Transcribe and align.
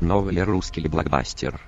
Новый 0.00 0.42
русский 0.42 0.88
блокбастер. 0.88 1.60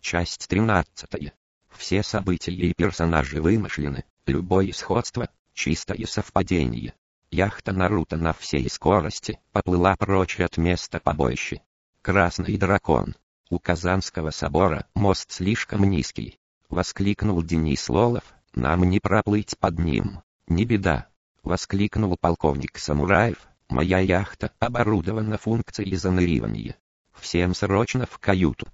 Часть 0.00 0.48
13. 0.48 1.32
Все 1.70 2.02
события 2.02 2.50
и 2.50 2.74
персонажи 2.74 3.40
вымышлены, 3.40 4.04
любое 4.26 4.72
сходство– 4.72 5.28
чистое 5.54 6.04
совпадение. 6.06 6.94
Яхта 7.30 7.72
Наруто 7.72 8.16
на 8.16 8.32
всей 8.32 8.68
скорости 8.68 9.38
поплыла 9.52 9.94
прочь 9.94 10.40
от 10.40 10.56
места 10.56 10.98
побоища. 10.98 11.60
Красный 12.02 12.58
дракон. 12.58 13.14
У 13.50 13.60
Казанского 13.60 14.32
собора 14.32 14.88
мост 14.96 15.30
слишком 15.30 15.84
низкий. 15.84 16.40
Воскликнул 16.68 17.40
Денис 17.40 17.88
Лолов, 17.88 18.24
нам 18.56 18.82
не 18.82 18.98
проплыть 18.98 19.56
под 19.60 19.78
ним. 19.78 20.22
Не 20.48 20.64
беда. 20.64 21.06
Воскликнул 21.44 22.16
полковник 22.20 22.78
Самураев, 22.78 23.46
моя 23.68 24.00
яхта 24.00 24.50
оборудована 24.58 25.38
функцией 25.38 25.94
заныривания. 25.94 26.74
Всем 27.20 27.54
срочно 27.54 28.06
в 28.06 28.18
каюту. 28.18 28.66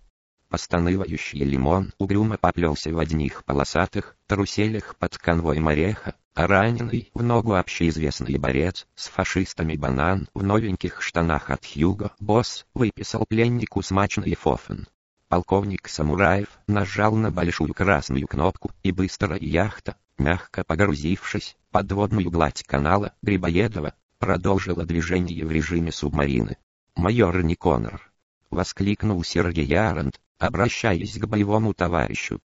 Постанывающий 0.48 1.44
лимон 1.44 1.94
угрюмо 1.96 2.36
поплелся 2.36 2.92
в 2.92 2.98
одних 2.98 3.44
полосатых 3.44 4.16
труселях 4.26 4.96
под 4.96 5.16
конвой 5.16 5.60
мореха, 5.60 6.14
а 6.34 6.46
раненый 6.46 7.10
в 7.14 7.22
ногу 7.22 7.54
общеизвестный 7.54 8.36
борец 8.36 8.86
с 8.94 9.08
фашистами 9.08 9.76
банан 9.76 10.28
в 10.34 10.42
новеньких 10.42 11.00
штанах 11.00 11.48
от 11.48 11.64
Хьюго 11.64 12.12
босс 12.20 12.66
выписал 12.74 13.24
пленнику 13.26 13.80
смачный 13.80 14.34
фофен. 14.34 14.86
Полковник 15.28 15.88
Самураев 15.88 16.48
нажал 16.66 17.14
на 17.14 17.30
большую 17.30 17.72
красную 17.72 18.26
кнопку, 18.26 18.72
и 18.82 18.92
быстрая 18.92 19.38
яхта, 19.40 19.96
мягко 20.18 20.64
погрузившись 20.64 21.56
под 21.70 21.90
водную 21.92 22.30
гладь 22.30 22.62
канала 22.64 23.14
Грибоедова, 23.22 23.94
продолжила 24.18 24.84
движение 24.84 25.46
в 25.46 25.50
режиме 25.50 25.92
субмарины. 25.92 26.58
Майор 26.94 27.42
Никонор 27.42 28.11
воскликнул 28.52 29.24
Сергей 29.24 29.74
Арант, 29.76 30.20
обращаясь 30.38 31.18
к 31.18 31.26
боевому 31.26 31.74
товарищу. 31.74 32.40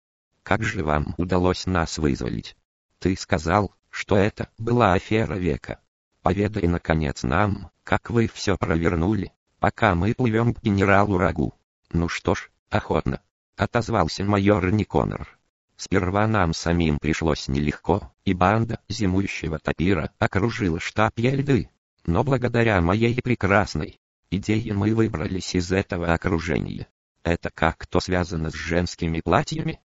«Как 0.42 0.62
же 0.62 0.84
вам 0.84 1.14
удалось 1.16 1.66
нас 1.66 1.98
вызволить? 1.98 2.56
Ты 2.98 3.16
сказал, 3.16 3.74
что 3.91 4.16
это 4.16 4.48
была 4.58 4.92
афера 4.92 5.34
века. 5.34 5.80
Поведай, 6.22 6.69
наконец, 6.69 7.22
нам, 7.22 7.70
как 7.83 8.11
вы 8.11 8.28
все 8.28 8.56
провернули, 8.56 9.33
пока 9.58 9.94
мы 9.94 10.14
плывем 10.14 10.55
к 10.55 10.62
генералу 10.62 11.19
Рагу». 11.19 11.55
«Ну 11.92 12.08
что 12.08 12.34
ж, 12.34 12.50
охотно»,— 12.70 13.20
отозвался 13.56 14.24
майор 14.24 14.70
Никонор. 14.70 15.39
Сперва 15.77 16.27
нам 16.27 16.55
самим 16.55 16.98
пришлось 16.98 17.48
нелегко, 17.48 18.12
и 18.24 18.33
банда 18.33 18.80
зимующего 18.89 19.58
тапира 19.58 20.11
окружила 20.18 20.78
штаб 20.80 21.18
Ельды. 21.18 21.68
Но 22.06 22.22
благодаря 22.22 22.80
моей 22.80 23.20
прекрасной, 23.20 23.98
идеи 24.36 24.70
мы 24.70 24.94
выбрались 24.94 25.54
из 25.54 25.72
этого 25.72 26.12
окружения. 26.12 26.88
Это 27.22 27.50
как-то 27.50 28.00
связано 28.00 28.50
с 28.50 28.54
женскими 28.54 29.20
платьями? 29.20 29.80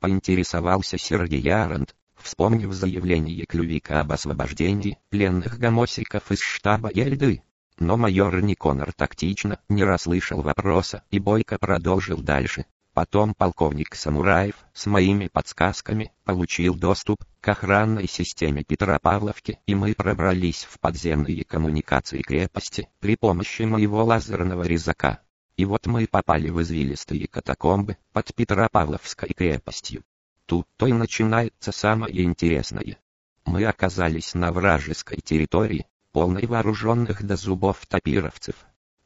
Поинтересовался 0.00 0.98
Сергей 0.98 1.52
Аренд, 1.52 1.94
вспомнив 2.16 2.72
заявление 2.72 3.46
Клювика 3.46 4.00
об 4.00 4.12
освобождении 4.12 4.98
пленных 5.10 5.58
гомосиков 5.58 6.30
из 6.30 6.40
штаба 6.40 6.90
Ельды. 6.92 7.42
Но 7.78 7.96
майор 7.96 8.40
Никонор 8.40 8.92
тактично 8.92 9.58
не 9.68 9.82
расслышал 9.82 10.42
вопроса 10.42 11.02
и 11.10 11.18
бойко 11.18 11.58
продолжил 11.58 12.18
дальше. 12.18 12.66
Потом 12.94 13.34
полковник 13.34 13.96
Самураев 13.96 14.54
с 14.72 14.86
моими 14.86 15.26
подсказками 15.26 16.12
получил 16.22 16.76
доступ 16.76 17.24
к 17.40 17.48
охранной 17.48 18.06
системе 18.06 18.62
Петропавловки, 18.62 19.58
и 19.66 19.74
мы 19.74 19.94
пробрались 19.94 20.62
в 20.62 20.78
подземные 20.78 21.44
коммуникации 21.44 22.22
крепости 22.22 22.88
при 23.00 23.16
помощи 23.16 23.62
моего 23.62 24.04
лазерного 24.04 24.62
резака. 24.62 25.20
И 25.56 25.64
вот 25.64 25.86
мы 25.86 26.06
попали 26.06 26.50
в 26.50 26.62
извилистые 26.62 27.26
катакомбы 27.26 27.96
под 28.12 28.32
Петропавловской 28.32 29.30
крепостью. 29.30 30.04
Тут-то 30.46 30.86
и 30.86 30.92
начинается 30.92 31.72
самое 31.72 32.22
интересное. 32.22 32.98
Мы 33.44 33.64
оказались 33.64 34.34
на 34.34 34.52
вражеской 34.52 35.18
территории, 35.18 35.86
полной 36.12 36.46
вооруженных 36.46 37.24
до 37.24 37.34
зубов 37.34 37.84
топировцев. 37.86 38.54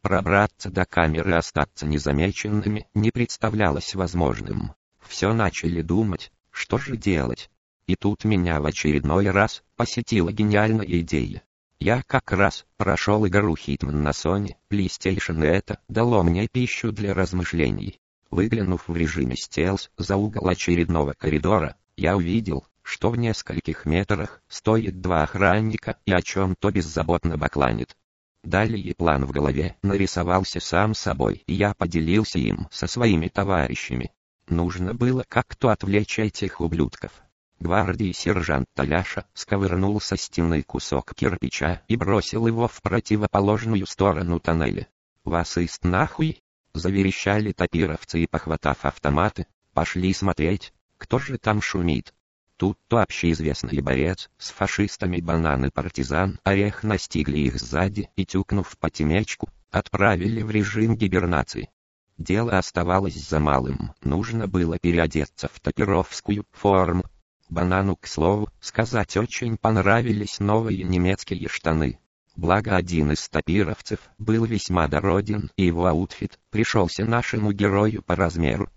Пробраться 0.02 0.70
до 0.70 0.84
камеры 0.84 1.32
и 1.32 1.34
остаться 1.34 1.86
незамеченными 1.86 2.86
не 2.94 3.10
представлялось 3.10 3.94
возможным. 3.94 4.74
Все 5.00 5.32
начали 5.32 5.82
думать, 5.82 6.30
что 6.50 6.78
же 6.78 6.96
делать. 6.96 7.50
И 7.86 7.96
тут 7.96 8.24
меня 8.24 8.60
в 8.60 8.66
очередной 8.66 9.30
раз 9.30 9.62
посетила 9.76 10.30
гениальная 10.30 10.86
идея. 11.00 11.42
Я 11.80 12.02
как 12.06 12.32
раз 12.32 12.66
прошел 12.76 13.26
игру 13.26 13.54
Hitman 13.54 13.92
на 13.92 14.10
Sony 14.10 14.54
PlayStation 14.70 15.44
и 15.44 15.48
это 15.48 15.80
дало 15.88 16.22
мне 16.22 16.48
пищу 16.48 16.92
для 16.92 17.14
размышлений. 17.14 18.00
Выглянув 18.30 18.88
в 18.88 18.96
режиме 18.96 19.36
стелс 19.36 19.90
за 19.96 20.16
угол 20.16 20.48
очередного 20.48 21.14
коридора, 21.14 21.76
я 21.96 22.16
увидел, 22.16 22.66
что 22.82 23.10
в 23.10 23.16
нескольких 23.16 23.84
метрах 23.84 24.42
стоит 24.48 25.00
два 25.00 25.22
охранника 25.22 25.98
и 26.04 26.12
о 26.12 26.20
чем-то 26.20 26.70
беззаботно 26.70 27.36
бакланит. 27.36 27.96
Далее 28.44 28.94
план 28.94 29.24
в 29.24 29.32
голове 29.32 29.76
нарисовался 29.82 30.60
сам 30.60 30.94
собой, 30.94 31.42
и 31.46 31.54
я 31.54 31.74
поделился 31.74 32.38
им 32.38 32.68
со 32.70 32.86
своими 32.86 33.28
товарищами. 33.28 34.12
Нужно 34.48 34.94
было 34.94 35.24
как-то 35.28 35.70
отвлечь 35.70 36.18
этих 36.18 36.60
ублюдков. 36.60 37.12
Гвардии 37.60 38.12
сержант 38.12 38.66
Таляша 38.74 39.24
сковырнул 39.34 40.00
со 40.00 40.16
стены 40.16 40.62
кусок 40.62 41.12
кирпича 41.14 41.82
и 41.88 41.96
бросил 41.96 42.46
его 42.46 42.68
в 42.68 42.80
противоположную 42.80 43.84
сторону 43.86 44.38
тоннеля. 44.38 44.86
«Вас 45.24 45.58
ист 45.58 45.84
нахуй!»— 45.84 46.40
заверещали 46.72 47.52
топировцы 47.52 48.20
и, 48.20 48.26
похватав 48.28 48.84
автоматы, 48.84 49.46
пошли 49.74 50.14
смотреть, 50.14 50.72
кто 50.96 51.18
же 51.18 51.36
там 51.38 51.60
шумит. 51.60 52.14
Тут-то 52.58 53.02
общеизвестный 53.02 53.80
борец 53.80 54.28
с 54.36 54.50
фашистами 54.50 55.20
бананы-партизан 55.20 56.40
Орех 56.42 56.82
настигли 56.82 57.38
их 57.38 57.60
сзади 57.60 58.10
и, 58.16 58.26
тюкнув 58.26 58.76
по 58.78 58.90
темечку, 58.90 59.48
отправили 59.70 60.42
в 60.42 60.50
режим 60.50 60.96
гибернации. 60.96 61.70
Дело 62.16 62.58
оставалось 62.58 63.14
за 63.14 63.38
малым, 63.38 63.92
нужно 64.02 64.48
было 64.48 64.76
переодеться 64.76 65.48
в 65.52 65.60
топировскую 65.60 66.46
форму. 66.50 67.04
Банану, 67.48 67.94
к 67.94 68.08
слову, 68.08 68.48
сказать 68.60 69.16
очень 69.16 69.56
понравились 69.56 70.40
новые 70.40 70.82
немецкие 70.82 71.48
штаны. 71.48 72.00
Благо 72.34 72.74
один 72.74 73.12
из 73.12 73.28
топировцев 73.28 74.00
был 74.18 74.44
весьма 74.44 74.88
дороден, 74.88 75.52
и 75.56 75.66
его 75.66 75.86
outfit 75.86 76.40
пришелся 76.50 77.04
нашему 77.04 77.52
герою 77.52 78.02
по 78.02 78.16
размеру. 78.16 78.68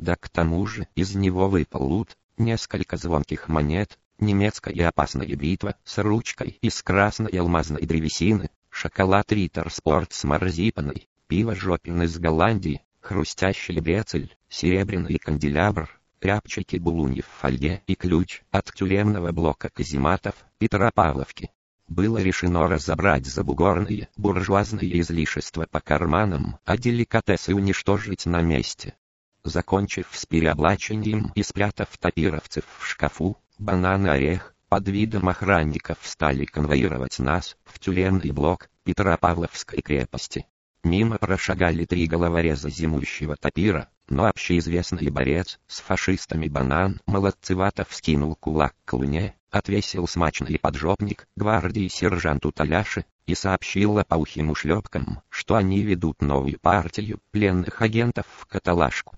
Да 0.00 0.16
к 0.16 0.28
тому 0.28 0.66
же 0.66 0.88
из 0.96 1.14
него 1.14 1.48
выпал 1.48 1.84
loot, 1.84 2.16
несколько 2.38 2.96
звонких 2.96 3.48
монет, 3.48 3.98
немецкая 4.18 4.88
опасная 4.88 5.34
бритва 5.36 5.76
с 5.84 5.98
ручкой 5.98 6.58
из 6.60 6.82
красной 6.82 7.30
алмазной 7.30 7.82
древесины, 7.82 8.50
шоколад 8.70 9.30
Ritter 9.32 9.70
Sport 9.70 10.12
с 10.12 10.24
марципаном, 10.24 11.08
пиво 11.26 11.54
Jopen 11.54 12.02
из 12.02 12.18
Голландии, 12.18 12.82
хрустящий 13.00 13.80
брецель, 13.80 14.36
серебряный 14.48 15.18
канделябр, 15.18 16.00
рябчики 16.20 16.76
булуньев 16.76 17.26
в 17.26 17.40
фольге 17.40 17.82
и 17.86 17.94
ключ 17.94 18.42
от 18.50 18.72
тюремного 18.72 19.32
блока 19.32 19.68
казематов 19.68 20.34
Петропавловки. 20.58 21.50
Было 21.86 22.18
решено 22.18 22.68
разобрать 22.68 23.26
забугорные 23.26 24.08
буржуазные 24.16 25.00
излишества 25.00 25.66
по 25.70 25.80
карманам, 25.80 26.58
а 26.66 26.76
деликатесы 26.76 27.54
уничтожить 27.54 28.26
на 28.26 28.42
месте. 28.42 28.94
Закончив 29.48 30.06
с 30.12 30.26
переоблачением 30.26 31.32
и 31.34 31.42
спрятав 31.42 31.88
топировцев 31.96 32.64
в 32.78 32.86
шкафу, 32.86 33.38
банан 33.58 34.06
и 34.06 34.10
орех, 34.10 34.54
под 34.68 34.88
видом 34.88 35.26
охранников 35.26 35.96
стали 36.02 36.44
конвоировать 36.44 37.18
нас 37.18 37.56
в 37.64 37.78
тюремный 37.78 38.30
блок 38.30 38.68
Петропавловской 38.84 39.80
крепости. 39.80 40.46
Мимо 40.84 41.16
прошагали 41.16 41.86
три 41.86 42.06
головореза 42.06 42.68
зимующего 42.68 43.36
топира, 43.36 43.88
но 44.10 44.26
общеизвестный 44.26 45.08
борец 45.08 45.58
с 45.66 45.80
фашистами 45.80 46.48
банан 46.48 47.00
молодцевато 47.06 47.86
вскинул 47.86 48.34
кулак 48.36 48.74
к 48.84 48.92
луне, 48.92 49.34
отвесил 49.50 50.06
смачный 50.06 50.58
поджопник 50.58 51.26
гвардии 51.36 51.88
сержанту 51.88 52.52
Таляши 52.52 53.06
и 53.24 53.34
сообщил 53.34 53.98
опаухим 53.98 54.50
ушлепкам, 54.50 55.22
что 55.30 55.54
они 55.56 55.80
ведут 55.80 56.20
новую 56.20 56.58
партию 56.60 57.20
пленных 57.30 57.80
агентов 57.80 58.26
в 58.28 58.44
каталажку. 58.44 59.17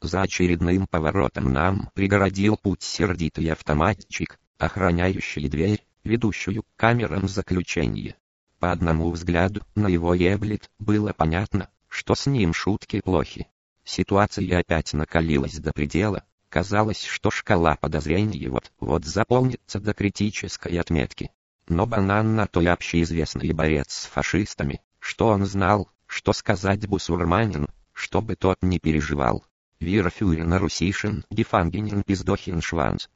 За 0.00 0.22
очередным 0.22 0.86
поворотом 0.86 1.52
нам 1.52 1.90
пригородил 1.94 2.56
путь 2.56 2.82
сердитый 2.82 3.50
автоматчик, 3.52 4.38
охраняющий 4.58 5.48
дверь, 5.48 5.84
ведущую 6.04 6.62
к 6.62 6.66
камерам 6.76 7.28
заключения. 7.28 8.16
По 8.58 8.72
одному 8.72 9.10
взгляду 9.10 9.62
на 9.74 9.88
его 9.88 10.14
еблет 10.14 10.70
было 10.78 11.12
понятно, 11.12 11.68
что 11.88 12.14
с 12.14 12.26
ним 12.26 12.54
шутки 12.54 13.00
плохи. 13.00 13.48
Ситуация 13.84 14.58
опять 14.58 14.92
накалилась 14.92 15.58
до 15.58 15.72
предела, 15.72 16.24
казалось, 16.48 17.04
что 17.04 17.30
шкала 17.30 17.76
подозрений 17.76 18.48
вот-вот 18.48 19.04
заполнится 19.04 19.80
до 19.80 19.94
критической 19.94 20.78
отметки. 20.78 21.30
Но 21.68 21.86
банан 21.86 22.36
на 22.36 22.46
то 22.46 22.60
и 22.60 22.66
общеизвестный 22.66 23.52
борец 23.52 23.92
с 23.92 24.06
фашистами, 24.06 24.80
что 24.98 25.28
он 25.28 25.46
знал, 25.46 25.90
что 26.06 26.32
сказать 26.32 26.86
бусурманину, 26.86 27.68
чтобы 27.92 28.36
тот 28.36 28.58
не 28.62 28.78
переживал. 28.78 29.44
Вирфюрен 29.80 30.52
Русишин, 30.54 31.24
Гефангенен 31.30 32.02
Пиздохин 32.02 32.60
Шванц. 32.60 33.06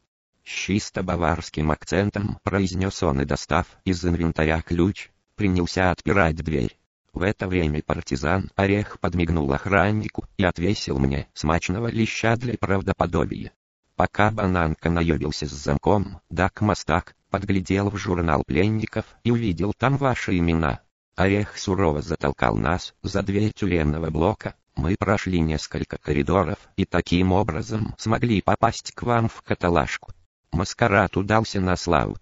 С 0.45 0.49
чисто 0.49 1.03
баварским 1.03 1.71
акцентом 1.71 2.39
произнес 2.43 3.03
он 3.03 3.21
и 3.21 3.27
достав 3.27 3.67
из 3.85 4.05
инвентаря 4.05 4.63
ключ, 4.63 5.11
принялся 5.37 5.91
отпирать 5.91 6.37
дверь. 6.37 6.79
В 7.13 7.23
это 7.23 7.47
время 7.47 7.83
партизан 7.83 8.51
Орех 8.57 8.99
подмигнул 8.99 9.53
охраннику 9.53 10.25
и 10.37 10.45
отвесил 10.45 10.99
мне 10.99 11.29
смачного 11.35 11.89
леща 11.89 12.37
для 12.37 12.59
правдоподобия. 12.59 13.53
Пока 13.95 14.31
бананка 14.31 14.91
наебился 14.91 15.47
с 15.47 15.53
замком, 15.53 16.21
Дак 16.31 16.61
Мастак 16.61 17.15
подглядел 17.31 17.91
в 17.91 17.97
журнал 17.97 18.43
пленников 18.45 19.05
и 19.23 19.31
увидел 19.31 19.73
там 19.73 19.97
ваши 19.97 20.39
имена. 20.39 20.81
Орех 21.15 21.57
сурово 21.57 22.03
затолкал 22.03 22.57
нас 22.57 22.95
за 23.03 23.23
дверь 23.23 23.53
тюремного 23.53 24.11
блока. 24.11 24.57
Мы 24.77 24.97
прошли 24.99 25.41
несколько 25.41 25.99
коридоров 25.99 26.59
и 26.77 26.85
таким 26.85 27.33
образом 27.33 27.95
смогли 27.97 28.43
попасть 28.43 28.93
к 28.93 29.03
вам 29.03 29.29
в 29.29 29.43
каталажку. 29.43 30.13
Маскарад 30.53 31.17
удался 31.17 31.61
на 31.61 31.77
славу. 31.77 32.17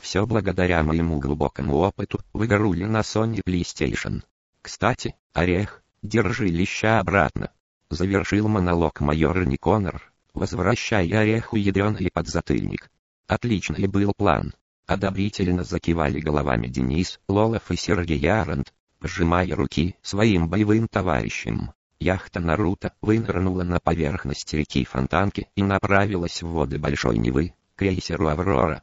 Все 0.00 0.26
благодаря 0.26 0.82
моему 0.82 1.18
глубокому 1.18 1.76
опыту 1.76 2.20
в 2.32 2.44
игру 2.46 2.74
на 2.74 3.00
Sony 3.00 3.42
PlayStation. 3.46 4.22
Кстати, 4.62 5.14
Орех, 5.34 5.82
держи 6.02 6.48
леща 6.48 7.00
обратно. 7.00 7.50
Завершил 7.90 8.48
монолог 8.48 9.00
майор 9.00 9.44
Никонор, 9.46 10.12
возвращая 10.32 11.20
Ореху 11.20 11.56
ядреный 11.56 12.10
подзатыльник. 12.12 12.90
Отличный 13.26 13.86
был 13.86 14.12
план. 14.16 14.54
Одобрительно 14.86 15.64
закивали 15.64 16.18
головами 16.18 16.66
Денис, 16.66 17.20
Лолов 17.28 17.70
и 17.70 17.76
Сергей 17.76 18.26
Арант, 18.28 18.72
пожимая 18.98 19.54
руки 19.54 19.96
своим 20.02 20.48
боевым 20.48 20.88
товарищам. 20.88 21.72
Яхта 22.00 22.40
Наруто 22.40 22.94
вынырнула 23.02 23.62
на 23.62 23.78
поверхность 23.78 24.54
реки 24.54 24.84
Фонтанки 24.84 25.48
и 25.54 25.62
направилась 25.62 26.42
в 26.42 26.48
воды 26.48 26.78
Большой 26.78 27.18
Невы, 27.18 27.52
крейсеру 27.76 28.28
«Аврора». 28.28 28.82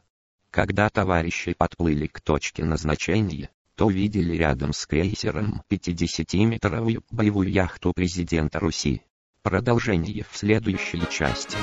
Когда 0.52 0.90
товарищи 0.90 1.54
подплыли 1.54 2.06
к 2.06 2.22
точке 2.22 2.64
назначения, 2.64 3.50
то 3.76 3.88
увидели 3.88 4.38
рядом 4.38 4.72
с 4.72 4.86
крейсером 4.86 5.64
50-метровую 5.70 7.04
боевую 7.10 7.52
яхту 7.52 7.92
президента 7.94 8.60
Руси. 8.60 9.02
Продолжение 9.42 10.26
в 10.30 10.38
следующей 10.38 11.02
части. 11.10 11.58